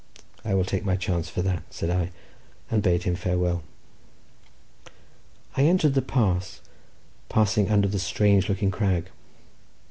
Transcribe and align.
"I 0.43 0.55
will 0.55 0.65
take 0.65 0.83
my 0.83 0.95
chance 0.95 1.29
for 1.29 1.43
that," 1.43 1.61
said 1.69 1.91
I, 1.91 2.09
and 2.71 2.81
bade 2.81 3.03
him 3.03 3.13
farewell. 3.13 3.61
I 5.55 5.61
entered 5.65 5.93
the 5.93 6.01
pass, 6.01 6.59
passing 7.29 7.69
under 7.69 7.87
the 7.87 7.99
strange 7.99 8.49
looking 8.49 8.71
crag. 8.71 9.11